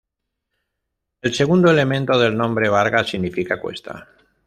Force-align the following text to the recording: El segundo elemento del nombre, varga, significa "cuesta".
El 1.21 1.35
segundo 1.35 1.69
elemento 1.69 2.17
del 2.17 2.35
nombre, 2.35 2.69
varga, 2.69 3.03
significa 3.03 3.61
"cuesta". 3.61 4.09